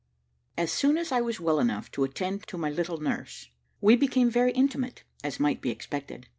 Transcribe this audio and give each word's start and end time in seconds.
As 0.57 0.71
soon 0.71 0.97
as 0.97 1.11
I 1.11 1.21
was 1.21 1.39
well 1.39 1.59
enough 1.59 1.91
to 1.91 2.03
attend 2.03 2.47
to 2.47 2.57
my 2.57 2.71
little 2.71 2.97
nurse, 2.97 3.49
we 3.81 3.95
became 3.95 4.31
very 4.31 4.51
intimate, 4.51 5.03
as 5.23 5.39
might 5.39 5.61
be 5.61 5.69
expected. 5.69 6.27